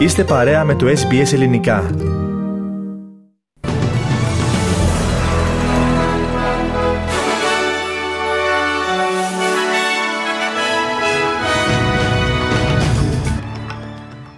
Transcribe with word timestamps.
Είστε 0.00 0.24
παρέα 0.24 0.64
με 0.64 0.74
το 0.74 0.86
SBS 0.86 1.32
Ελληνικά. 1.32 1.90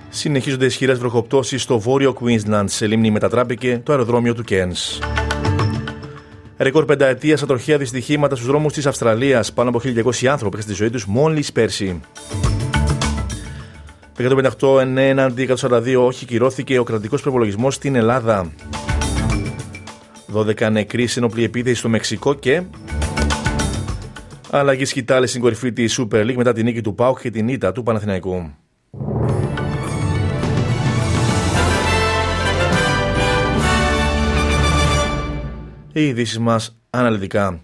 Συνεχίζονται 0.08 0.64
ισχυρές 0.64 0.98
βροχοπτώσεις 0.98 1.62
στο 1.62 1.78
βόρειο 1.78 2.16
Queensland. 2.20 2.64
Σε 2.64 2.86
λίμνη 2.86 3.10
μετατράπηκε 3.10 3.80
το 3.84 3.92
αεροδρόμιο 3.92 4.34
του 4.34 4.44
Cairns. 4.48 5.04
Ρεκόρ 6.58 6.84
πενταετίας 6.84 7.42
ατροχία 7.42 7.78
δυστυχήματα 7.78 8.34
στους 8.34 8.46
δρόμους 8.46 8.72
της 8.72 8.86
Αυστραλίας. 8.86 9.52
Πάνω 9.52 9.68
από 9.68 9.80
1.200 9.84 10.26
άνθρωποι 10.26 10.56
έχασαν 10.56 10.72
τη 10.72 10.78
ζωή 10.78 10.90
τους 10.90 11.06
μόλις 11.06 11.52
πέρσι. 11.52 12.00
158 14.60 14.86
ναι 14.86 15.08
έναντι 15.08 15.48
142 15.60 15.96
όχι 15.98 16.26
κυρώθηκε 16.26 16.78
ο 16.78 16.82
κρατικό 16.82 17.16
προπολογισμό 17.16 17.70
στην 17.70 17.94
Ελλάδα. 17.94 18.52
12 20.34 20.70
νεκροί 20.70 21.06
σε 21.06 21.18
ενόπλη 21.18 21.44
επίθεση 21.44 21.74
στο 21.74 21.88
Μεξικό 21.88 22.34
και. 22.34 22.62
Αλλαγή 24.50 24.84
σκητάλη 24.84 25.26
στην 25.26 25.40
κορυφή 25.40 25.72
τη 25.72 25.84
Super 25.88 26.20
League 26.20 26.34
μετά 26.34 26.52
την 26.52 26.64
νίκη 26.64 26.80
του 26.80 26.94
Πάουκ 26.94 27.20
και 27.20 27.30
την 27.30 27.48
ήττα 27.48 27.72
του 27.72 27.82
Παναθηναϊκού. 27.82 28.50
Οι 35.92 36.06
ειδήσει 36.06 36.38
μα 36.38 36.60
αναλυτικά. 36.90 37.60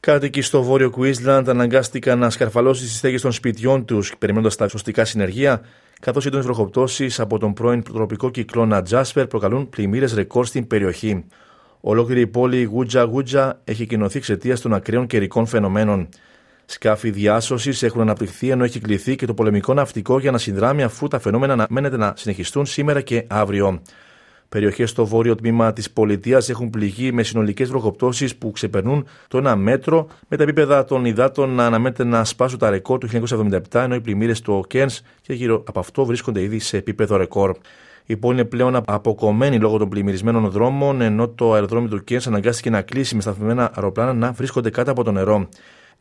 Κάτοικοι 0.00 0.42
στο 0.42 0.62
βόρειο 0.62 0.92
Queensland 0.96 1.44
αναγκάστηκαν 1.46 2.18
να 2.18 2.30
σκαρφαλώσουν 2.30 2.86
τι 2.86 2.92
στέγες 2.92 3.20
των 3.20 3.32
σπιτιών 3.32 3.84
τους, 3.84 4.14
περιμένοντας 4.18 4.56
τα 4.56 4.68
σωστικά 4.68 5.04
συνεργεία, 5.04 5.60
καθώς 6.00 6.26
έντονες 6.26 6.46
βροχοπτώσεις 6.46 7.20
από 7.20 7.38
τον 7.38 7.52
πρώην 7.52 7.82
τροπικό 7.82 8.30
κυκλώνα 8.30 8.86
Jasper 8.90 9.24
προκαλούν 9.28 9.68
πλημμύρες 9.68 10.14
ρεκόρ 10.14 10.46
στην 10.46 10.66
περιοχή. 10.66 11.24
Ολόκληρη 11.80 12.20
η 12.20 12.26
πόλη 12.26 12.62
Γούτζα 12.62 13.02
Γούτζα 13.02 13.60
έχει 13.64 13.86
κοινωθεί 13.86 14.18
εξαιτίας 14.18 14.60
των 14.60 14.74
ακραίων 14.74 15.06
καιρικών 15.06 15.46
φαινομένων. 15.46 16.08
Σκάφη 16.64 17.10
διάσωσης 17.10 17.82
έχουν 17.82 18.00
αναπτυχθεί 18.00 18.50
ενώ 18.50 18.64
έχει 18.64 18.80
κληθεί 18.80 19.16
και 19.16 19.26
το 19.26 19.34
πολεμικό 19.34 19.74
ναυτικό 19.74 20.18
για 20.18 20.30
να 20.30 20.38
συνδράμει 20.38 20.82
αφού 20.82 21.08
τα 21.08 21.18
φαινόμενα 21.18 21.52
αναμένεται 21.52 21.96
να 21.96 22.12
συνεχιστούν 22.16 22.66
σήμερα 22.66 23.00
και 23.00 23.24
αύριο. 23.28 23.82
Περιοχές 24.50 24.90
στο 24.90 25.06
βόρειο 25.06 25.34
τμήμα 25.34 25.72
της 25.72 25.90
πολιτείας 25.90 26.48
έχουν 26.48 26.70
πληγεί 26.70 27.12
με 27.12 27.22
συνολικές 27.22 27.68
βροχοπτώσεις 27.68 28.36
που 28.36 28.50
ξεπερνούν 28.50 29.06
το 29.28 29.50
1 29.50 29.54
μέτρο, 29.56 30.06
με 30.28 30.36
τα 30.36 30.42
επίπεδα 30.42 30.84
των 30.84 31.04
υδάτων 31.04 31.50
να 31.50 31.66
αναμένεται 31.66 32.04
να 32.04 32.24
σπάσουν 32.24 32.58
τα 32.58 32.70
ρεκόρ 32.70 32.98
του 32.98 33.08
1977, 33.70 33.80
ενώ 33.80 33.94
οι 33.94 34.00
πλημμύρες 34.00 34.38
στο 34.38 34.62
Κέρν 34.68 34.90
και 35.22 35.32
γύρω 35.32 35.62
από 35.66 35.78
αυτό 35.78 36.04
βρίσκονται 36.04 36.42
ήδη 36.42 36.58
σε 36.58 36.76
επίπεδο 36.76 37.16
ρεκόρ. 37.16 37.56
Η 38.06 38.16
πόλη 38.16 38.34
είναι 38.34 38.44
πλέον 38.44 38.76
αποκομμένη 38.86 39.58
λόγω 39.58 39.78
των 39.78 39.88
πλημμυρισμένων 39.88 40.50
δρόμων, 40.50 41.00
ενώ 41.00 41.28
το 41.28 41.52
αεροδρόμιο 41.52 41.88
του 41.88 42.04
Κέρν 42.04 42.22
αναγκάστηκε 42.26 42.70
να 42.70 42.82
κλείσει 42.82 43.14
με 43.14 43.20
σταθμένα 43.20 43.70
αεροπλάνα 43.74 44.12
να 44.12 44.32
βρίσκονται 44.32 44.70
κάτω 44.70 44.90
από 44.90 45.04
το 45.04 45.12
νερό. 45.12 45.48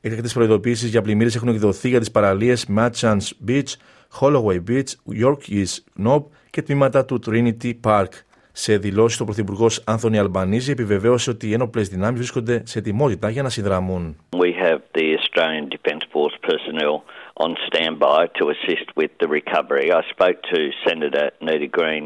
Έκτακτε 0.02 0.30
προειδοποίησεις 0.34 0.90
για 0.90 1.02
πλημμύρες 1.02 1.36
έχουν 1.36 1.48
εκδοθεί 1.48 1.90
για 1.90 2.00
τις 2.00 2.12
παραλίες 2.12 2.66
Matchans 2.78 3.30
Beach, 3.48 3.74
Holloway 4.20 4.60
Beach, 4.70 5.22
York 5.22 5.64
Knob 6.04 6.24
και 6.50 6.62
τμήματα 6.62 7.06
του 7.06 7.20
Trinity 7.26 7.74
Park. 7.84 8.08
Σε 8.52 8.78
δηλώσει, 8.78 9.22
ο 9.22 9.26
Πρωθυπουργό 9.26 9.68
Άνθονι 9.86 10.20
Αλμπανίζη 10.20 10.72
επιβεβαίωσε 10.72 11.30
ότι 11.30 11.48
οι 11.48 11.54
ένοπλε 11.54 11.82
δυνάμει 11.82 12.18
βρίσκονται 12.18 12.62
σε 12.66 12.80
ετοιμότητα 12.80 13.30
για 13.30 13.44
να 13.44 13.50
συνδραμούν. 13.50 14.18
We 14.38 14.52
have 14.66 14.80
the 14.98 15.18
Australian 15.20 15.66
Defence 15.76 16.04
Force 16.14 16.38
personnel 16.50 16.96
on 17.44 17.52
standby 17.70 18.22
to 18.40 18.44
assist 18.54 18.88
with 19.00 19.12
the 19.22 19.28
recovery. 19.40 19.88
I 20.00 20.02
spoke 20.14 20.38
to 20.54 20.60
Senator 20.86 21.26
Nita 21.48 21.70
Green 21.78 22.06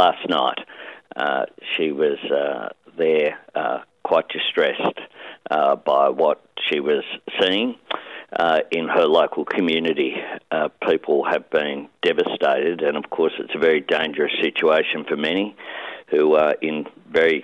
last 0.00 0.22
night. 0.40 0.60
Uh, 1.24 1.44
she 1.72 1.86
was 2.02 2.18
uh, 2.30 2.68
there 3.02 3.32
uh, 3.60 3.78
quite 4.10 4.28
distressed 4.38 4.98
uh, 5.56 5.74
by 5.92 6.04
what 6.22 6.38
she 6.66 6.78
was 6.90 7.04
seeing. 7.38 7.70
uh, 8.38 8.60
in 8.70 8.88
her 8.88 9.06
local 9.06 9.44
community. 9.44 10.16
Uh, 10.52 10.68
people 10.90 11.18
have 11.32 11.44
been 11.58 11.78
devastated, 12.08 12.76
and 12.86 12.94
of 13.02 13.06
course, 13.16 13.34
it's 13.42 13.54
a 13.60 13.62
very 13.68 13.82
dangerous 13.96 14.34
situation 14.46 14.98
for 15.08 15.16
many 15.28 15.46
who 16.12 16.24
are 16.44 16.54
in 16.68 16.76
very 17.20 17.38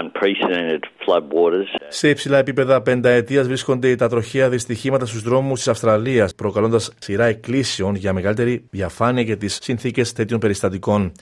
unprecedented 0.00 0.82
flood 1.04 1.24
waters. 1.32 1.68
Σε 1.88 2.08
υψηλά 2.08 2.38
επίπεδα 2.38 2.82
πενταετίας 2.82 3.46
βρίσκονται 3.46 3.96
τα 3.96 4.08
τροχαία 4.08 4.48
δυστυχήματα 4.48 5.06
στους 5.06 5.22
δρόμους 5.22 5.58
της 5.58 5.68
Αυστραλίας, 5.68 6.34
προκαλώντας 6.34 6.92
σειρά 6.98 7.24
εκκλήσεων 7.24 7.94
για 7.94 8.12
μεγαλύτερη 8.12 8.64
διαφάνεια 8.70 9.22
για 9.22 9.36
τις 9.36 9.58
συνθήκες 9.62 10.12
τέτοιων 10.12 10.40
περιστατικών. 10.40 11.12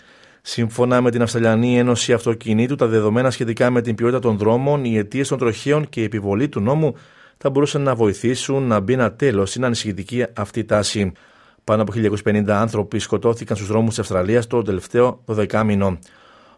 Σύμφωνα 0.42 1.00
με 1.00 1.10
την 1.10 1.22
Αυστραλιανή 1.22 1.78
Ένωση 1.78 2.12
Αυτοκινήτου, 2.12 2.74
τα 2.74 2.86
δεδομένα 2.86 3.30
σχετικά 3.30 3.70
με 3.70 3.80
την 3.80 3.94
ποιότητα 3.94 4.18
των 4.18 4.36
δρόμων, 4.36 4.84
οι 4.84 4.96
αιτίες 4.96 5.28
των 5.28 5.38
τροχαίων 5.38 5.88
και 5.88 6.00
η 6.00 6.04
επιβολή 6.04 6.48
του 6.48 6.60
νόμου 6.60 6.94
θα 7.38 7.50
μπορούσαν 7.50 7.82
να 7.82 7.94
βοηθήσουν 7.94 8.62
να 8.62 8.80
μπει 8.80 8.92
ένα 8.92 9.12
τέλος 9.12 9.50
στην 9.50 9.64
ανησυχητική 9.64 10.24
αυτή 10.36 10.64
τάση. 10.64 11.12
Πάνω 11.64 11.82
από 11.82 11.92
1.250 11.96 12.48
άνθρωποι 12.48 12.98
σκοτώθηκαν 12.98 13.56
στους 13.56 13.68
δρόμους 13.68 13.88
της 13.88 13.98
Αυστραλίας 13.98 14.46
το 14.46 14.62
τελευταίο 14.62 15.24
12 15.26 15.62
μήνο. 15.64 15.98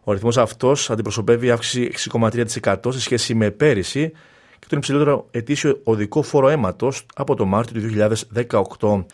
Ο 0.05 0.11
αριθμός 0.11 0.39
αυτός 0.39 0.91
αντιπροσωπεύει 0.91 1.51
αύξηση 1.51 1.91
6,3% 2.13 2.77
σε 2.89 3.01
σχέση 3.01 3.35
με 3.35 3.51
πέρυσι 3.51 4.13
και 4.59 4.67
τον 4.69 4.79
υψηλότερο 4.79 5.27
ετήσιο 5.31 5.81
οδικό 5.85 6.23
φόρο 6.23 6.49
αίματος 6.49 7.07
από 7.15 7.35
το 7.35 7.45
Μάρτιο 7.45 7.81
του 7.81 7.89
2018. 8.79 9.05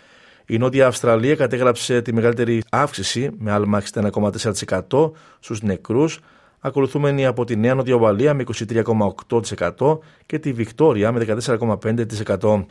Η 0.46 0.58
Νότια 0.58 0.86
Αυστραλία 0.86 1.34
κατέγραψε 1.34 2.02
τη 2.02 2.12
μεγαλύτερη 2.12 2.62
αύξηση 2.70 3.30
με 3.38 3.50
άλμα 3.50 3.82
61,4% 3.92 5.10
στους 5.40 5.62
νεκρούς 5.62 6.20
ακολουθούμενη 6.60 7.26
από 7.26 7.44
τη 7.44 7.56
Νέα 7.56 7.74
Νότια 7.74 7.94
Ουαλία 7.94 8.34
με 8.34 8.44
23,8% 9.78 9.98
και 10.26 10.38
τη 10.38 10.52
Βικτόρια 10.52 11.12
με 11.12 11.26
14,5%. 11.46 12.64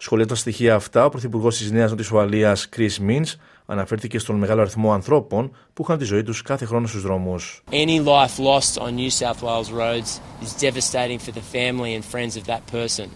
Σχολιάζοντα 0.00 0.34
τα 0.34 0.40
στοιχεία 0.40 0.74
αυτά, 0.74 1.04
ο 1.04 1.08
Πρωθυπουργό 1.08 1.48
τη 1.48 1.72
Νέα 1.72 1.88
Νότια 1.88 2.08
Ουαλία, 2.12 2.56
Chris 2.76 3.08
Means, 3.08 3.34
αναφέρθηκε 3.66 4.18
στον 4.18 4.36
μεγάλο 4.36 4.60
αριθμό 4.60 4.92
ανθρώπων 4.92 5.50
που 5.74 5.82
είχαν 5.82 5.98
τη 5.98 6.04
ζωή 6.04 6.22
του 6.22 6.34
κάθε 6.44 6.64
χρόνο 6.64 6.86
στου 6.86 7.00
δρόμου. 7.00 7.34
Any 7.70 8.00
life 8.04 8.38
lost 8.38 8.78
on 8.78 8.96
New 8.96 9.10
South 9.10 9.42
Wales 9.42 9.70
roads 9.70 10.20
is 10.42 10.52
devastating 10.66 11.18
for 11.18 11.32
the 11.32 11.44
family 11.56 11.94
and 11.96 12.04
friends 12.04 12.36
of 12.36 12.44
that 12.46 12.62
person. 12.78 13.08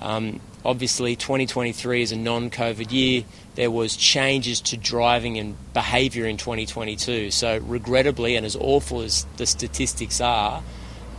Um, 0.00 0.40
obviously, 0.64 1.16
2023 1.16 2.02
is 2.02 2.12
a 2.12 2.16
non-COVID 2.16 2.90
year. 2.92 3.24
There 3.54 3.70
was 3.70 3.96
changes 3.96 4.60
to 4.70 4.76
driving 4.76 5.38
and 5.38 5.48
behaviour 5.72 6.26
in 6.26 6.36
2022. 6.36 7.30
So, 7.30 7.48
regrettably, 7.76 8.36
and 8.36 8.44
as 8.44 8.56
awful 8.56 8.98
as 9.00 9.14
the 9.36 9.46
statistics 9.46 10.20
are, 10.20 10.62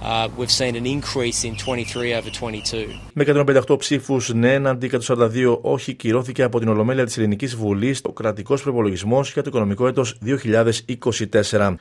Uh, 0.02 0.30
we've 0.38 0.52
seen 0.52 0.76
an 0.76 0.86
increase 0.86 1.44
in 1.44 1.56
23 1.56 2.14
over 2.14 2.30
22. 2.30 3.00
Με 3.14 3.24
158 3.68 3.80
ψήφους 3.80 4.34
ναι, 4.34 4.70
αντί 4.70 4.92
142 5.08 5.58
όχι, 5.62 5.94
κυρώθηκε 5.94 6.44
από 6.44 6.60
την 6.60 6.68
Ολομέλεια 6.68 7.06
της 7.06 7.18
Ελληνικής 7.18 7.56
Βουλής 7.56 8.02
ο 8.04 8.14
κρατικός 8.14 8.62
προπολογισμός 8.62 9.34
για 9.34 9.42
το 9.42 9.50
οικονομικό 9.50 9.88
έτος 9.88 10.18
2024. 11.52 11.76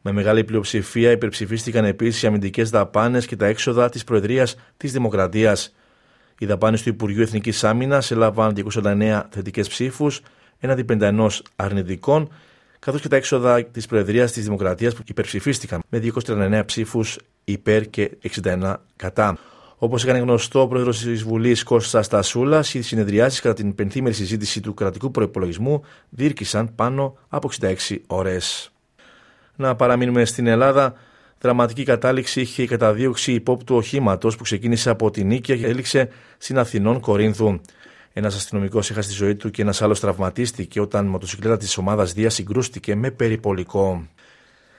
Με 0.00 0.12
μεγάλη 0.12 0.44
πλειοψηφία 0.44 1.10
υπερψηφίστηκαν 1.10 1.84
επίσης 1.84 2.22
οι 2.22 2.26
αμυντικές 2.26 2.70
δαπάνες 2.70 3.26
και 3.26 3.36
τα 3.36 3.46
έξοδα 3.46 3.88
της 3.88 4.04
Προεδρίας 4.04 4.56
της 4.76 4.92
Δημοκρατίας. 4.92 5.74
Οι 6.38 6.46
δαπάνες 6.46 6.82
του 6.82 6.88
Υπουργείου 6.88 7.22
Εθνικής 7.22 7.64
Άμυνας 7.64 8.10
έλαβαν 8.10 8.54
249 8.54 9.28
θετικές 9.30 9.68
ψήφους 9.68 10.20
έναντι 10.58 10.82
51 10.82 11.42
αρνητικών, 11.56 12.32
καθώς 12.78 13.00
και 13.00 13.08
τα 13.08 13.16
έξοδα 13.16 13.64
της 13.64 13.86
Προεδρίας 13.86 14.32
της 14.32 14.44
Δημοκρατίας 14.44 14.94
που 14.94 15.02
υπερψηφίστηκαν 15.06 15.80
με 15.88 15.98
239 15.98 16.62
ψήφους 16.66 17.18
υπέρ 17.48 17.90
και 17.90 18.10
61 18.44 18.74
κατά. 18.96 19.38
Όπως 19.78 20.02
έκανε 20.02 20.18
γνωστό 20.18 20.60
ο 20.60 20.68
πρόεδρος 20.68 20.98
της 20.98 21.22
Βουλής 21.22 21.62
Κώστας 21.62 22.06
Στασούλας, 22.06 22.74
οι 22.74 22.82
συνεδριάσεις 22.82 23.40
κατά 23.40 23.54
την 23.54 23.74
πενθήμερη 23.74 24.14
συζήτηση 24.14 24.60
του 24.60 24.74
κρατικού 24.74 25.10
προπολογισμού 25.10 25.82
διήρκησαν 26.08 26.74
πάνω 26.74 27.18
από 27.28 27.48
66 27.60 27.74
ώρες. 28.06 28.72
Να 29.56 29.76
παραμείνουμε 29.76 30.24
στην 30.24 30.46
Ελλάδα. 30.46 30.94
Δραματική 31.40 31.82
κατάληξη 31.82 32.40
είχε 32.40 32.62
η 32.62 32.66
καταδίωξη 32.66 33.32
υπόπτου 33.32 33.76
οχήματος 33.76 34.36
που 34.36 34.42
ξεκίνησε 34.42 34.90
από 34.90 35.10
την 35.10 35.26
Νίκαια 35.26 35.56
και 35.56 35.66
έληξε 35.66 36.08
στην 36.38 36.58
Αθηνών 36.58 37.00
Κορίνθου. 37.00 37.60
Ένας 38.12 38.34
αστυνομικός 38.34 38.90
έχασε 38.90 39.08
τη 39.08 39.14
ζωή 39.14 39.34
του 39.34 39.50
και 39.50 39.62
ένας 39.62 39.82
άλλος 39.82 40.00
τραυματίστηκε 40.00 40.80
όταν 40.80 41.06
η 41.06 41.08
μοτοσυκλέτα 41.08 41.56
της 41.56 41.76
ομάδας 41.76 42.12
Δία 42.12 42.30
συγκρούστηκε 42.30 42.94
με 42.94 43.10
περιπολικό. 43.10 44.06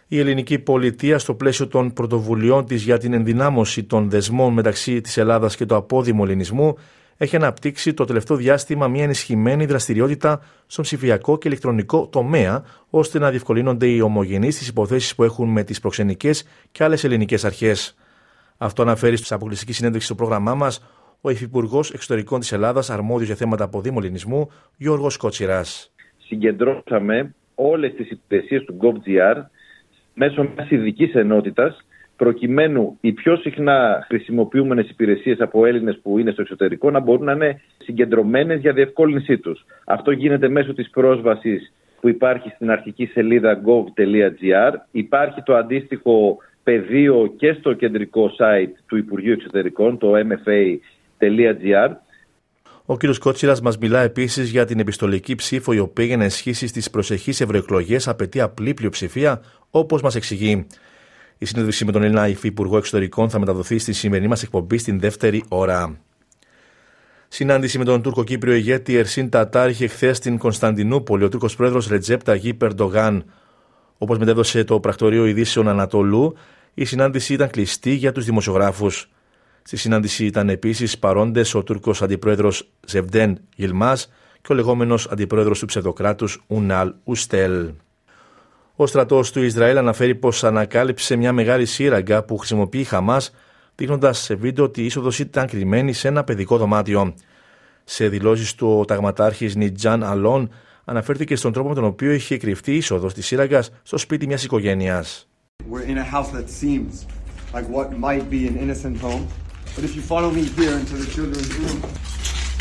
Η 0.09 0.19
ελληνική 0.19 0.59
πολιτεία, 0.59 1.19
στο 1.19 1.33
πλαίσιο 1.33 1.67
των 1.67 1.93
πρωτοβουλειών 1.93 2.65
της 2.65 2.83
για 2.83 2.97
την 2.97 3.13
ενδυνάμωση 3.13 3.83
των 3.83 4.09
δεσμών 4.09 4.53
μεταξύ 4.53 5.01
της 5.01 5.17
Ελλάδας 5.17 5.55
και 5.55 5.65
του 5.65 5.75
απόδημου 5.75 6.23
ελληνισμού, 6.23 6.77
έχει 7.17 7.35
αναπτύξει 7.35 7.93
το 7.93 8.05
τελευταίο 8.05 8.37
διάστημα 8.37 8.87
μια 8.87 9.03
ενισχυμένη 9.03 9.65
δραστηριότητα 9.65 10.41
στον 10.67 10.83
ψηφιακό 10.83 11.37
και 11.37 11.47
ηλεκτρονικό 11.47 12.07
τομέα, 12.07 12.63
ώστε 12.89 13.19
να 13.19 13.29
διευκολύνονται 13.29 13.87
οι 13.87 13.99
ομογενείς 14.01 14.55
στις 14.55 14.67
υποθέσεις 14.67 15.15
που 15.15 15.23
έχουν 15.23 15.49
με 15.49 15.63
τις 15.63 15.79
προξενικές 15.79 16.47
και 16.71 16.83
άλλες 16.83 17.03
ελληνικές 17.03 17.45
αρχές. 17.45 17.95
Αυτό 18.57 18.81
αναφέρει 18.81 19.15
στην 19.17 19.35
αποκλειστική 19.35 19.73
συνέντευξη 19.73 20.07
στο 20.07 20.15
πρόγραμμά 20.15 20.55
μας 20.55 20.85
ο 21.21 21.29
Υφυπουργός 21.29 21.91
Εξωτερικών 21.91 22.39
της 22.39 22.51
Ελλάδας, 22.51 22.89
αρμόδιος 22.89 23.27
για 23.27 23.35
θέματα 23.35 23.63
αποδήμου 23.63 23.99
ελληνισμού, 23.99 24.49
Γιώργος 24.77 25.17
Κότσιρας. 25.17 25.91
Συγκεντρώσαμε 26.17 27.35
όλες 27.55 27.93
τις 27.93 28.09
υπηρεσίες 28.09 28.63
του 28.63 28.77
GovGR 28.81 29.35
μέσω 30.17 30.49
μιας 30.55 30.69
ειδικής 30.69 31.13
ενότητας 31.13 31.85
προκειμένου 32.15 32.97
οι 33.01 33.11
πιο 33.11 33.35
συχνά 33.35 34.05
χρησιμοποιούμενες 34.07 34.89
υπηρεσίες 34.89 35.39
από 35.39 35.65
Έλληνες 35.65 35.99
που 36.01 36.19
είναι 36.19 36.31
στο 36.31 36.41
εξωτερικό 36.41 36.91
να 36.91 36.99
μπορούν 36.99 37.25
να 37.25 37.31
είναι 37.31 37.61
συγκεντρωμένες 37.77 38.59
για 38.59 38.73
διευκόλυνσή 38.73 39.37
τους. 39.37 39.65
Αυτό 39.85 40.11
γίνεται 40.11 40.49
μέσω 40.49 40.73
της 40.73 40.89
πρόσβασης 40.89 41.73
που 42.01 42.09
υπάρχει 42.09 42.49
στην 42.55 42.71
αρχική 42.71 43.05
σελίδα 43.05 43.61
gov.gr. 43.65 44.73
Υπάρχει 44.91 45.41
το 45.43 45.55
αντίστοιχο 45.55 46.37
πεδίο 46.63 47.33
και 47.37 47.53
στο 47.53 47.73
κεντρικό 47.73 48.31
site 48.37 48.73
του 48.87 48.97
Υπουργείου 48.97 49.31
Εξωτερικών, 49.31 49.97
το 49.97 50.13
mfa.gr. 50.15 51.89
Ο 52.89 52.97
κ. 52.97 53.03
Κότσιρας 53.19 53.61
μας 53.61 53.77
μιλά 53.77 54.01
επίσης 54.01 54.49
για 54.49 54.65
την 54.65 54.79
επιστολική 54.79 55.35
ψήφο, 55.35 55.73
η 55.73 55.79
οποία 55.79 56.05
για 56.05 56.17
να 56.17 56.25
ισχύσει 56.25 56.67
στις 56.67 56.89
προσεχείς 56.89 57.41
ευρωεκλογές 57.41 58.07
απαιτεί 58.07 58.41
απλή 58.41 58.73
πλειοψηφία, 58.73 59.41
όπως 59.69 60.01
μας 60.01 60.15
εξηγεί. 60.15 60.67
Η 61.37 61.45
συνέντευξη 61.45 61.85
με 61.85 61.91
τον 61.91 62.03
Έλληνα 62.03 62.27
Υφυπουργό 62.27 62.77
Εξωτερικών 62.77 63.29
θα 63.29 63.39
μεταδοθεί 63.39 63.77
στη 63.77 63.93
σημερινή 63.93 64.27
μας 64.27 64.43
εκπομπή 64.43 64.77
στην 64.77 64.99
δεύτερη 64.99 65.43
ώρα. 65.47 65.99
Συνάντηση 67.27 67.77
με 67.77 67.83
τον 67.83 68.01
Τούρκο 68.01 68.23
Κύπριο 68.23 68.53
ηγέτη 68.53 68.95
Ερσίν 68.95 69.29
Τατάρ 69.29 69.69
είχε 69.69 69.87
χθες 69.87 70.17
στην 70.17 70.37
Κωνσταντινούπολη 70.37 71.23
ο 71.23 71.29
Τούρκος 71.29 71.55
πρόεδρος 71.55 71.87
Ρετζέπτα 71.87 72.35
Γη 72.35 72.53
Περντογάν. 72.53 73.25
Όπως 73.97 74.17
μετέδωσε 74.17 74.63
το 74.63 74.79
πρακτορείο 74.79 75.25
ειδήσεων 75.25 75.67
Ανατολού, 75.67 76.33
η 76.73 76.85
συνάντηση 76.85 77.33
ήταν 77.33 77.49
κλειστή 77.49 77.91
για 77.93 78.11
τους 78.11 78.25
δημοσιογράφους. 78.25 79.09
Στη 79.67 79.77
συνάντηση 79.77 80.25
ήταν 80.25 80.49
επίσης 80.49 80.97
παρόντες 80.97 81.55
ο 81.55 81.63
Τούρκος 81.63 82.01
αντιπρόεδρος 82.01 82.69
Ζευντέν 82.87 83.39
Γιλμάς 83.55 84.11
και 84.41 84.51
ο 84.51 84.55
λεγόμενος 84.55 85.07
αντιπρόεδρος 85.07 85.59
του 85.59 85.65
ψευδοκράτους 85.65 86.43
Ουνάλ 86.47 86.93
Ουστέλ. 87.03 87.69
Ο 88.75 88.87
στρατός 88.87 89.31
του 89.31 89.43
Ισραήλ 89.43 89.77
αναφέρει 89.77 90.15
πως 90.15 90.43
ανακάλυψε 90.43 91.15
μια 91.15 91.33
μεγάλη 91.33 91.65
σύραγγα 91.65 92.23
που 92.23 92.37
χρησιμοποιεί 92.37 92.79
η 92.79 92.83
Χαμάς, 92.83 93.31
δείχνοντας 93.75 94.19
σε 94.19 94.35
βίντεο 94.35 94.65
ότι 94.65 94.81
η 94.81 94.85
είσοδος 94.85 95.19
ήταν 95.19 95.47
κρυμμένη 95.47 95.93
σε 95.93 96.07
ένα 96.07 96.23
παιδικό 96.23 96.57
δωμάτιο. 96.57 97.13
Σε 97.83 98.07
δηλώσεις 98.07 98.55
του, 98.55 98.77
ο 98.79 98.85
ταγματάρχης 98.85 99.55
Νιτζάν 99.55 100.03
Αλόν 100.03 100.49
αναφέρθηκε 100.85 101.35
στον 101.35 101.53
τρόπο 101.53 101.69
με 101.69 101.75
τον 101.75 101.83
οποίο 101.83 102.11
είχε 102.11 102.37
κρυφτεί 102.37 102.71
η 102.71 102.77
είσοδος 102.77 103.13
της 103.13 103.25
σύραγγας 103.25 103.69
στο 103.83 103.97
σπίτι 103.97 104.27
μιας 104.27 104.43
οικογένειας. 104.43 105.27
But 109.76 109.84
if 109.84 109.94
you 109.96 110.02
follow 110.02 110.30
me 110.30 110.44
here 110.58 110.74
into 110.78 110.94
the 111.02 111.08
children's 111.16 111.52
room, 111.60 111.82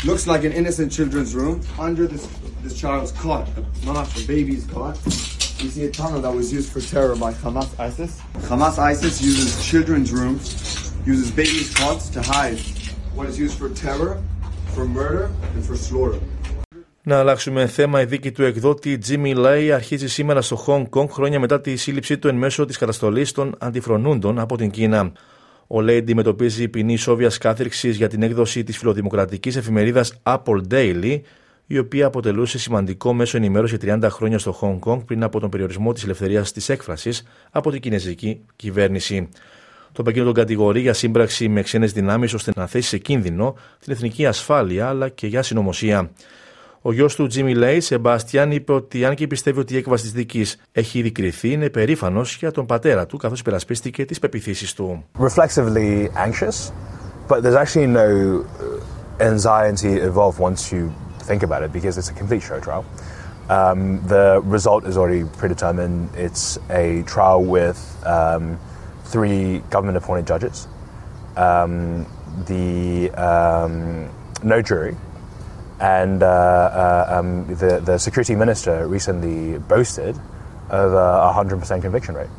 looks 0.04 0.26
like 0.26 0.44
an 0.44 0.52
innocent 0.52 0.90
children's 0.90 1.34
room. 1.34 1.60
Under 1.78 2.06
this 2.06 2.24
this 2.62 2.74
child's 2.82 3.12
cot, 3.12 3.46
not 3.84 4.06
the 4.16 4.24
baby's 4.34 4.64
cot, 4.74 4.96
we 5.62 5.68
see 5.74 5.84
a 5.84 5.90
tunnel 5.90 6.20
that 6.24 6.34
was 6.40 6.52
used 6.58 6.70
for 6.72 6.80
terror 6.94 7.14
by 7.24 7.32
Hamas 7.42 7.70
ISIS. 7.88 8.12
Hamas 8.50 8.76
ISIS 8.78 9.14
uses 9.30 9.48
children's 9.70 10.10
rooms, 10.18 10.44
uses 11.12 11.30
babies' 11.30 11.72
cots 11.74 12.08
to 12.14 12.20
hide 12.22 12.58
what 13.16 13.26
is 13.30 13.36
used 13.38 13.56
for 13.60 13.68
terror, 13.84 14.12
for 14.74 14.84
murder, 14.84 15.24
and 15.54 15.64
for 15.68 15.76
slaughter. 15.76 16.20
Να 17.04 17.18
αλλάξουμε 17.18 17.66
θέμα. 17.66 18.00
Η 18.00 18.04
δίκη 18.04 18.32
του 18.32 18.42
εκδότη 18.42 18.98
Jimmy 19.08 19.36
Lai 19.36 19.70
αρχίζει 19.74 20.08
σήμερα 20.08 20.42
στο 20.42 20.64
Hong 20.66 20.84
Kong 20.88 21.08
χρόνια 21.08 21.40
μετά 21.40 21.60
τη 21.60 21.76
σύλληψή 21.76 22.18
του 22.18 22.28
εν 22.28 22.34
μέσω 22.34 22.64
τη 22.64 22.78
καταστολή 22.78 23.28
των 23.28 23.54
αντιφρονούντων 23.58 24.38
από 24.38 24.56
την 24.56 24.70
Κίνα. 24.70 25.12
Ο 25.67 25.81
Λέι 25.81 25.97
αντιμετωπίζει 25.97 26.67
ποινή 26.67 26.95
σόβια 26.95 27.31
κάθριξης 27.39 27.95
για 27.95 28.07
την 28.07 28.21
έκδοση 28.21 28.63
της 28.63 28.77
φιλοδημοκρατικής 28.77 29.55
εφημερίδας 29.55 30.19
Apple 30.23 30.61
Daily, 30.71 31.21
η 31.67 31.77
οποία 31.77 32.05
αποτελούσε 32.05 32.59
σημαντικό 32.59 33.13
μέσο 33.13 33.37
ενημέρωσης 33.37 33.77
για 33.77 33.99
30 34.01 34.09
χρόνια 34.09 34.39
στο 34.39 34.59
Hong 34.61 34.79
Kong 34.79 35.05
πριν 35.05 35.23
από 35.23 35.39
τον 35.39 35.49
περιορισμό 35.49 35.93
της 35.93 36.03
ελευθερίας 36.03 36.51
της 36.51 36.69
έκφρασης 36.69 37.23
από 37.51 37.71
την 37.71 37.81
κινέζικη 37.81 38.41
κυβέρνηση. 38.55 39.29
Το 39.91 40.03
Πεκίνο 40.03 40.25
τον 40.25 40.33
κατηγορεί 40.33 40.79
για 40.79 40.93
σύμπραξη 40.93 41.47
με 41.47 41.61
ξένες 41.61 41.91
δυνάμεις 41.91 42.33
ώστε 42.33 42.51
να 42.55 42.67
θέσει 42.67 42.87
σε 42.87 42.97
κίνδυνο 42.97 43.55
την 43.79 43.93
εθνική 43.93 44.25
ασφάλεια 44.25 44.87
αλλά 44.87 45.09
και 45.09 45.27
για 45.27 45.43
συνωμοσία. 45.43 46.11
Ο 46.81 46.93
γιο 46.93 47.05
του 47.07 47.27
Τζίμι 47.27 47.53
Λέι, 47.53 47.79
Σεμπάστιαν, 47.79 48.51
είπε 48.51 48.73
ότι 48.73 49.05
αν 49.05 49.15
και 49.15 49.27
πιστεύει 49.27 49.59
ότι 49.59 49.73
η 49.73 49.77
έκβαση 49.77 50.03
τη 50.03 50.09
δίκη 50.09 50.45
έχει 50.71 50.99
ήδη 50.99 51.11
κρυθεί, 51.11 51.51
είναι 51.51 51.69
περήφανο 51.69 52.21
για 52.39 52.51
τον 52.51 52.65
πατέρα 52.65 53.05
του, 53.05 53.17
καθώ 53.17 53.35
υπερασπίστηκε 53.37 54.05
τι 54.05 54.19
πεπιθήσει 54.19 54.75
του. 54.75 55.03
Reflexively 55.19 56.07
anxious, 56.15 56.71
but 57.27 57.41
there's 57.41 57.59
actually 57.63 57.87
no 57.87 58.43
anxiety 59.19 59.99
involved 59.99 60.39
once 60.39 60.71
you 60.71 60.91
think 61.27 61.43
about 61.43 61.61
it 61.63 61.71
because 61.71 61.97
it's 61.97 62.09
a 62.09 62.17
complete 62.21 62.43
show 62.49 62.59
trial. 62.59 62.83
Um, 63.49 63.79
the 64.07 64.41
result 64.57 64.85
is 64.85 64.95
already 64.97 65.23
predetermined. 65.39 66.09
It's 66.15 66.59
a 66.69 67.03
trial 67.13 67.41
with 67.57 67.79
um, 68.05 68.43
three 69.05 69.59
government 69.73 69.97
appointed 70.01 70.25
judges. 70.27 70.67
Um, 71.47 72.05
the 72.51 73.09
um, 73.27 74.09
no 74.43 74.61
jury 74.61 74.95
and 75.79 76.23
uh, 76.23 76.27
uh, 76.27 77.15
um, 77.19 77.45
the, 77.61 77.81
the 77.85 77.97
security 77.97 78.35
minister 78.35 78.87
recently 78.87 79.57
boasted 79.59 80.15
of 80.69 80.93
a 80.93 81.33
100% 81.33 81.81
conviction 81.81 82.15
rate. 82.15 82.29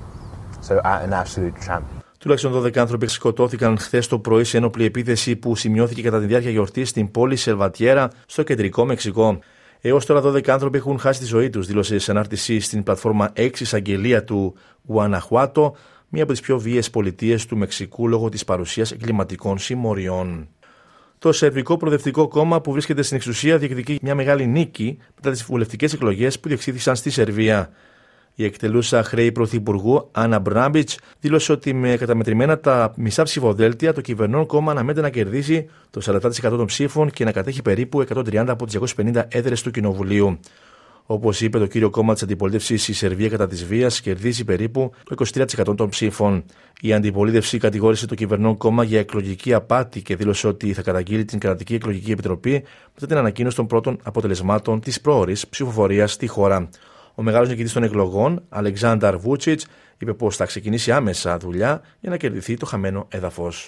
So 0.60 0.80
an 0.84 1.12
absolute 1.12 1.54
champ. 1.66 1.84
Τουλάχιστον 2.18 2.52
12 2.64 2.78
άνθρωποι 2.78 3.08
σκοτώθηκαν 3.08 3.78
χθες 3.78 4.06
το 4.06 4.18
πρωί 4.18 4.44
σε 4.44 4.56
ένοπλη 4.56 4.84
επίθεση 4.84 5.36
που 5.36 5.56
σημειώθηκε 5.56 6.02
κατά 6.02 6.20
τη 6.20 6.26
διάρκεια 6.26 6.50
γιορτής 6.50 6.88
στην 6.88 7.10
πόλη 7.10 7.36
Σελβατιέρα 7.36 8.10
στο 8.26 8.42
κεντρικό 8.42 8.84
Μεξικό. 8.84 9.38
Έως 9.80 10.06
τώρα 10.06 10.22
12 10.22 10.48
άνθρωποι 10.48 10.78
έχουν 10.78 10.98
χάσει 10.98 11.20
τη 11.20 11.26
ζωή 11.26 11.50
τους, 11.50 11.66
δήλωσε 11.66 11.98
σε 11.98 12.10
ανάρτηση 12.10 12.60
στην 12.60 12.82
πλατφόρμα 12.82 13.32
6 13.36 13.60
εισαγγελία 13.60 14.24
του 14.24 14.54
Γουαναχουάτο, 14.86 15.76
μία 16.08 16.22
από 16.22 16.32
τις 16.32 16.40
πιο 16.40 16.58
βίαιες 16.58 16.90
πολιτείες 16.90 17.46
του 17.46 17.56
Μεξικού 17.56 18.08
λόγω 18.08 18.28
της 18.28 18.44
παρουσίας 18.44 18.92
εγκληματικών 18.92 19.58
συμμοριών. 19.58 20.48
Το 21.18 21.32
Σερβικό 21.32 21.76
Προοδευτικό 21.76 22.28
Κόμμα 22.28 22.60
που 22.60 22.72
βρίσκεται 22.72 23.02
στην 23.02 23.16
εξουσία 23.16 23.58
διεκδικεί 23.58 23.98
μια 24.02 24.14
μεγάλη 24.14 24.46
νίκη 24.46 24.98
μετά 25.16 25.30
τις 25.30 25.44
βουλευτικές 25.44 25.92
εκλογές 25.92 26.40
που 26.40 26.48
διεξήχθησαν 26.48 26.96
στη 26.96 27.10
Σερβία. 27.10 27.70
Η 28.34 28.44
εκτελούσα 28.44 29.02
χρέη 29.02 29.32
Πρωθυπουργού 29.32 30.08
Άννα 30.12 30.38
Μπράμπιτ 30.38 30.90
δήλωσε 31.20 31.52
ότι 31.52 31.72
με 31.72 31.96
καταμετρημένα 31.96 32.58
τα 32.58 32.92
μισά 32.96 33.22
ψηφοδέλτια 33.22 33.92
το 33.92 34.00
κυβερνών 34.00 34.46
κόμμα 34.46 34.70
αναμένεται 34.70 35.00
να 35.00 35.10
κερδίσει 35.10 35.68
το 35.90 36.20
40% 36.20 36.30
των 36.40 36.66
ψήφων 36.66 37.10
και 37.10 37.24
να 37.24 37.32
κατέχει 37.32 37.62
περίπου 37.62 38.04
130 38.14 38.44
από 38.48 38.66
τις 38.66 38.94
250 38.96 39.22
έδρες 39.28 39.62
του 39.62 39.70
Κοινοβουλίου. 39.70 40.38
Όπως 41.10 41.40
είπε 41.40 41.58
το 41.58 41.66
κύριο 41.66 41.90
κόμμα 41.90 42.12
της 42.12 42.22
αντιπολίτευσης, 42.22 42.88
η 42.88 42.92
Σερβία 42.92 43.28
κατά 43.28 43.46
της 43.46 43.64
βίας 43.64 44.00
κερδίζει 44.00 44.44
περίπου 44.44 44.92
το 45.04 45.14
23% 45.14 45.76
των 45.76 45.88
ψήφων. 45.88 46.44
Η 46.80 46.92
αντιπολίτευση 46.92 47.58
κατηγόρησε 47.58 48.06
το 48.06 48.14
κυβερνών 48.14 48.56
κόμμα 48.56 48.84
για 48.84 48.98
εκλογική 48.98 49.54
απάτη 49.54 50.02
και 50.02 50.16
δήλωσε 50.16 50.46
ότι 50.46 50.72
θα 50.72 50.82
καταγγείλει 50.82 51.24
την 51.24 51.38
Κρατική 51.38 51.74
Εκλογική 51.74 52.10
Επιτροπή 52.10 52.64
μετά 52.94 53.06
την 53.06 53.16
ανακοίνωση 53.16 53.56
των 53.56 53.66
πρώτων 53.66 53.98
αποτελεσμάτων 54.02 54.80
της 54.80 55.00
πρόορης 55.00 55.48
ψηφοφορίας 55.48 56.12
στη 56.12 56.26
χώρα. 56.26 56.68
Ο 57.14 57.22
μεγάλος 57.22 57.48
νικητής 57.48 57.72
των 57.72 57.82
εκλογών, 57.82 58.42
Αλεξάνδρ 58.48 59.16
Βούτσιτς, 59.16 59.66
είπε 59.98 60.14
πως 60.14 60.36
θα 60.36 60.44
ξεκινήσει 60.44 60.92
άμεσα 60.92 61.38
δουλειά 61.38 61.82
για 62.00 62.10
να 62.10 62.16
κερδιθεί 62.16 62.56
το 62.56 62.66
χαμένο 62.66 63.06
έδαφος. 63.08 63.66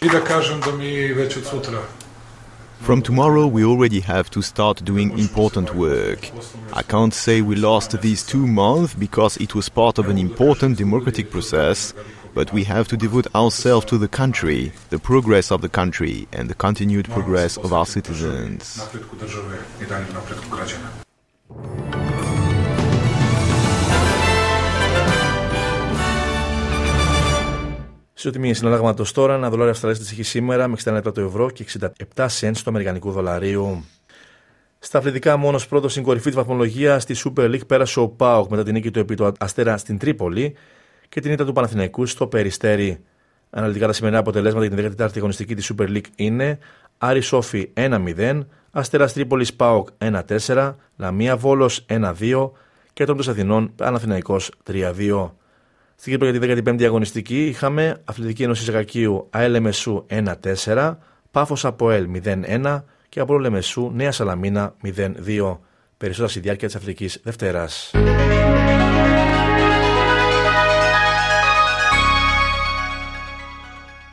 From 2.80 3.02
tomorrow, 3.02 3.46
we 3.46 3.64
already 3.64 4.00
have 4.00 4.30
to 4.30 4.42
start 4.42 4.84
doing 4.84 5.16
important 5.18 5.74
work. 5.74 6.30
I 6.72 6.82
can't 6.82 7.14
say 7.14 7.40
we 7.40 7.54
lost 7.54 8.00
these 8.00 8.24
two 8.24 8.46
months 8.46 8.94
because 8.94 9.36
it 9.36 9.54
was 9.54 9.68
part 9.68 9.98
of 9.98 10.08
an 10.08 10.18
important 10.18 10.78
democratic 10.78 11.30
process, 11.30 11.94
but 12.34 12.52
we 12.52 12.64
have 12.64 12.88
to 12.88 12.96
devote 12.96 13.32
ourselves 13.34 13.86
to 13.86 13.98
the 13.98 14.08
country, 14.08 14.72
the 14.88 14.98
progress 14.98 15.52
of 15.52 15.60
the 15.60 15.68
country, 15.68 16.26
and 16.32 16.48
the 16.48 16.54
continued 16.54 17.08
progress 17.10 17.58
of 17.58 17.72
our 17.72 17.86
citizens. 17.86 18.80
Τιμή 28.28 28.54
συναλλάγματος 28.54 29.12
τώρα, 29.12 29.34
ένα 29.34 29.50
δολάριο 29.50 29.70
Αυστραλίας 29.70 30.10
έχει 30.12 30.22
σήμερα 30.22 30.68
με 30.68 30.76
67 30.84 31.14
το 31.14 31.20
ευρώ 31.20 31.50
και 31.50 31.64
67 32.16 32.26
cents 32.40 32.52
του 32.54 32.62
Αμερικανικού 32.64 33.10
δολαρίου. 33.10 33.84
Στα 34.78 34.98
αθλητικά, 34.98 35.36
μόνος 35.36 35.68
πρώτος 35.68 35.90
στην 35.90 36.02
κορυφή 36.02 36.26
της 36.26 36.34
βαθμολογίας 36.34 37.02
στη 37.02 37.14
Super 37.24 37.44
League 37.44 37.66
πέρασε 37.66 38.00
ο 38.00 38.08
Πάοκ 38.08 38.50
μετά 38.50 38.62
την 38.62 38.72
νίκη 38.72 38.90
του 38.90 38.98
επί 38.98 39.14
του 39.14 39.32
Αστέρα 39.38 39.76
στην 39.76 39.98
Τρίπολη 39.98 40.54
και 41.08 41.20
την 41.20 41.32
ήττα 41.32 41.44
του 41.44 41.52
Παναθηναϊκού 41.52 42.06
στο 42.06 42.26
Περιστέρι. 42.26 43.04
Αναλυτικά 43.50 43.86
τα 43.86 43.92
σημερινά 43.92 44.20
αποτελέσματα 44.20 44.66
για 44.66 44.76
την 44.76 45.06
14η 45.06 45.16
αγωνιστική 45.16 45.54
της 45.54 45.72
Super 45.74 45.88
League 45.88 46.06
είναι 46.16 46.58
Άρη 46.98 47.20
Σόφι 47.20 47.72
1-0, 47.74 48.40
Αστέρα 48.70 49.08
Τρίπολη 49.08 49.46
Πάοκ 49.56 49.88
1-4, 50.46 50.74
Λαμία 50.96 51.36
Βόλος 51.36 51.86
1-2 51.88 52.50
και 52.92 53.04
τον 53.04 53.18
Αθηνών 53.28 53.72
Παναθηναϊκός 53.76 54.50
3-2. 54.70 55.30
Στην 56.00 56.12
Κύπρο 56.12 56.30
για 56.30 56.54
τη 56.54 56.62
15η 56.64 56.84
αγωνιστική 56.84 57.46
είχαμε 57.46 58.00
Αθλητική 58.04 58.42
Ένωση 58.42 58.64
Ζαγακίου 58.64 59.26
ΑΕΛ 59.30 59.60
Μεσού 59.60 60.06
1-4, 60.64 60.96
Πάφος 61.30 61.64
Αποέλ 61.64 62.08
0-1 62.24 62.82
και 63.08 63.20
από 63.20 63.38
Λεμεσού 63.38 63.90
Νέα 63.94 64.12
Σαλαμίνα 64.12 64.74
0-2. 64.84 65.58
Περισσότερα 65.96 66.28
στη 66.28 66.40
διάρκεια 66.40 66.66
της 66.66 66.76
Αφρικής 66.76 67.20
Δευτέρας. 67.22 67.90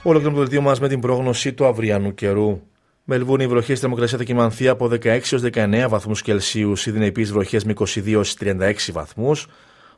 Ολοκληρώνουμε 0.04 0.44
το 0.44 0.50
δελτίο 0.50 0.62
μας 0.62 0.80
με 0.80 0.88
την 0.88 1.00
πρόγνωση 1.00 1.54
του 1.54 1.66
αυριανού 1.66 2.14
καιρού. 2.14 2.62
Μελβούνι, 3.04 3.44
οι 3.44 3.48
βροχές 3.48 3.78
στη 3.78 3.86
Δημοκρασία 3.86 4.18
θα 4.18 4.24
κοιμανθεί 4.24 4.68
από 4.68 4.88
16 4.88 5.06
έως 5.06 5.42
19 5.42 5.88
βαθμούς 5.90 6.22
Κελσίου, 6.22 6.76
Σίδνεϊ 6.76 7.08
επίσης 7.08 7.32
βροχές 7.32 7.64
με 7.64 7.72
22 7.72 8.12
έως 8.12 8.34
36 8.34 8.92
βαθμούς. 8.92 9.48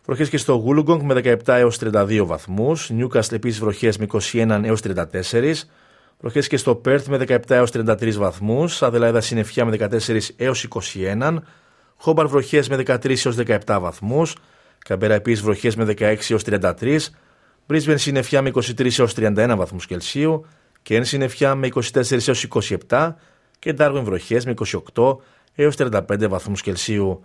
Βροχές 0.09 0.29
και 0.29 0.37
στο 0.37 0.53
Γούλουγκογκ 0.53 1.01
με 1.01 1.13
17 1.13 1.37
έως 1.45 1.77
32 1.79 2.25
βαθμούς. 2.25 2.89
Νιούκαστ 2.89 3.33
επίσης 3.33 3.59
βροχές 3.59 3.97
με 3.97 4.05
21 4.05 4.61
έως 4.63 4.81
34. 4.81 5.67
Βροχές 6.19 6.47
και 6.47 6.57
στο 6.57 6.75
Πέρθ 6.75 7.07
με 7.07 7.17
17 7.17 7.39
έως 7.47 7.71
33 7.71 8.17
βαθμούς. 8.17 8.81
Αδελαίδα 8.81 9.21
συννεφιά 9.21 9.65
με 9.65 9.71
14 9.71 10.33
έως 10.35 10.63
21. 10.63 11.35
Χόμπαρ 11.95 12.27
βροχές 12.27 12.69
με 12.69 12.75
13 12.75 13.25
έως 13.25 13.35
17 13.35 13.79
βαθμούς. 13.79 14.35
Καμπέρα 14.77 15.13
επίσης 15.13 15.43
βροχές 15.43 15.75
με 15.75 15.85
16 15.85 16.29
έως 16.29 16.43
33. 16.43 17.11
Μπρίσβεν 17.67 17.97
συννεφιά 17.97 18.41
με 18.41 18.49
23 18.49 18.99
έως 18.99 19.13
31 19.13 19.53
βαθμούς 19.57 19.85
Κελσίου. 19.85 20.45
Κέν 20.81 21.05
συννεφιά 21.05 21.55
με 21.55 21.67
24 21.67 22.27
έως 22.27 22.47
27. 22.87 23.15
Και 23.59 23.73
Ντάρβιν 23.73 24.03
βροχές 24.03 24.45
με 24.45 24.53
28 24.93 25.17
έως 25.55 25.75
35 25.75 26.27
βαθμούς 26.29 26.61
Κελσίου. 26.61 27.23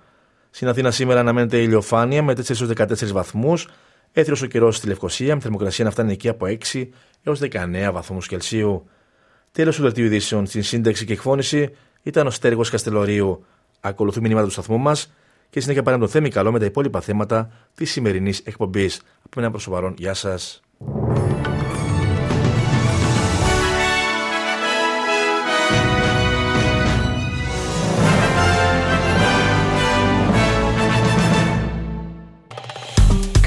Στην 0.56 0.68
Αθήνα 0.68 0.90
σήμερα 0.90 1.20
αναμένεται 1.20 1.58
ηλιοφάνεια 1.58 2.22
με 2.22 2.34
4 2.46 2.76
14 2.76 3.12
βαθμούς. 3.12 3.68
Έθριος 4.12 4.42
ο 4.42 4.46
καιρός 4.46 4.76
στη 4.76 4.86
Λευκοσία 4.86 5.34
με 5.34 5.40
θερμοκρασία 5.40 5.84
να 5.84 5.90
φτάνει 5.90 6.12
εκεί 6.12 6.28
από 6.28 6.46
6 6.72 6.88
έως 7.22 7.40
19 7.40 7.90
βαθμούς 7.92 8.26
Κελσίου. 8.26 8.88
Τέλος 9.52 9.76
του 9.76 9.82
δελτίου 9.82 10.04
ειδήσεων 10.04 10.46
στην 10.46 10.62
σύνταξη 10.62 11.04
και 11.04 11.12
εκφώνηση 11.12 11.70
ήταν 12.02 12.26
ο 12.26 12.30
Στέργος 12.30 12.70
Καστελωρίου. 12.70 13.44
Ακολουθούν 13.80 14.22
μηνύματα 14.22 14.46
του 14.46 14.52
σταθμού 14.52 14.78
μας 14.78 15.12
και 15.50 15.60
συνέχεια 15.60 15.82
πάνε 15.82 15.98
το 15.98 16.08
θέμη 16.08 16.30
καλό 16.30 16.52
με 16.52 16.58
τα 16.58 16.64
υπόλοιπα 16.64 17.00
θέματα 17.00 17.50
της 17.74 17.90
σημερινής 17.90 18.38
εκπομπής. 18.38 19.02
Από 19.26 19.40
ένα 19.40 19.50
προσωπαρόν, 19.50 19.94
γεια 19.98 20.14
σας. 20.14 20.63